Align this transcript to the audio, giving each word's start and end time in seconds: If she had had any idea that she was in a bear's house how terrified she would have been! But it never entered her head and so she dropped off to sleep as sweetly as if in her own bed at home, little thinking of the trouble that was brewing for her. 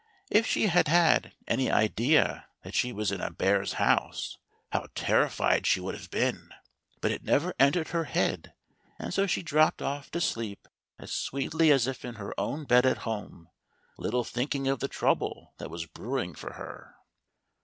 If 0.31 0.47
she 0.47 0.65
had 0.65 0.87
had 0.87 1.33
any 1.47 1.69
idea 1.69 2.47
that 2.63 2.73
she 2.73 2.91
was 2.91 3.11
in 3.11 3.21
a 3.21 3.29
bear's 3.29 3.73
house 3.73 4.39
how 4.71 4.87
terrified 4.95 5.67
she 5.67 5.79
would 5.79 5.93
have 5.93 6.09
been! 6.09 6.49
But 7.01 7.11
it 7.11 7.23
never 7.23 7.53
entered 7.59 7.89
her 7.89 8.05
head 8.05 8.55
and 8.97 9.13
so 9.13 9.27
she 9.27 9.43
dropped 9.43 9.79
off 9.79 10.09
to 10.09 10.19
sleep 10.19 10.67
as 10.97 11.11
sweetly 11.13 11.71
as 11.71 11.85
if 11.85 12.03
in 12.03 12.15
her 12.15 12.33
own 12.39 12.63
bed 12.63 12.83
at 12.87 12.97
home, 13.05 13.49
little 13.95 14.23
thinking 14.23 14.67
of 14.67 14.79
the 14.79 14.87
trouble 14.87 15.53
that 15.59 15.69
was 15.69 15.85
brewing 15.85 16.33
for 16.33 16.53
her. 16.53 16.95